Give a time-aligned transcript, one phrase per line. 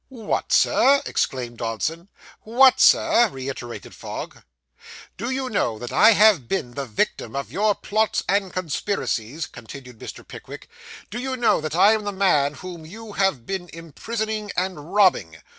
[0.09, 2.09] 'What, sir!' exclaimed Dodson.
[2.41, 4.37] 'What, sir!' reiterated Fogg.
[5.15, 9.99] 'Do you know that I have been the victim of your plots and conspiracies?' continued
[9.99, 10.27] Mr.
[10.27, 10.67] Pickwick.
[11.11, 15.37] 'Do you know that I am the man whom you have been imprisoning and robbing?